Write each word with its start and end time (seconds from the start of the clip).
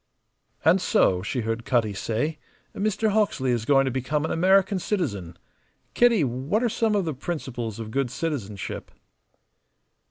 "And 0.65 0.81
so," 0.81 1.21
she 1.21 1.41
heard 1.41 1.63
Cutty 1.63 1.93
say. 1.93 2.39
"Mr. 2.75 3.09
Hawksley 3.09 3.51
is 3.51 3.65
going 3.65 3.85
to 3.85 3.91
become 3.91 4.25
an 4.25 4.31
American 4.31 4.79
citizen. 4.79 5.37
Kitty, 5.93 6.23
what 6.23 6.63
are 6.63 6.69
some 6.69 6.95
of 6.95 7.05
the 7.05 7.13
principles 7.13 7.77
of 7.79 7.91
good 7.91 8.09
citizenship?" 8.09 8.89